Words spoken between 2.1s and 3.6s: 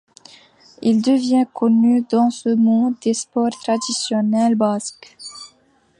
ce monde des sports